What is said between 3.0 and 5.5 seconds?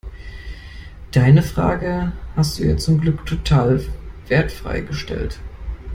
Glück total wertfrei gestellt.